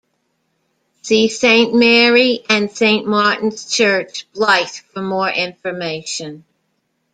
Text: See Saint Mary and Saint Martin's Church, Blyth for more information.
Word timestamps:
See 1.03 1.29
Saint 1.29 1.75
Mary 1.75 2.39
and 2.49 2.71
Saint 2.71 3.05
Martin's 3.05 3.69
Church, 3.69 4.25
Blyth 4.33 4.81
for 4.85 5.03
more 5.03 5.29
information. 5.29 6.43